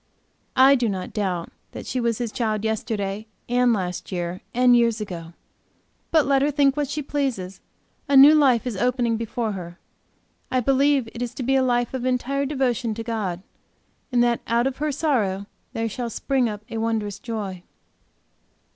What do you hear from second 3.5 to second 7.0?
last year, and years ago. But let her think, what